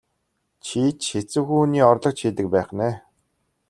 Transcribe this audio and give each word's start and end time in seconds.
Чи 0.65 0.81
ч 1.01 1.03
хэцүүхэн 1.11 1.47
хүний 1.61 1.83
орлогч 1.91 2.17
хийдэг 2.21 2.47
байх 2.53 2.69
нь 2.75 2.83
ээ? 2.87 2.93